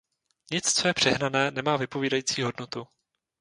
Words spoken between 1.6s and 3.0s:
vypovídací hodnotu.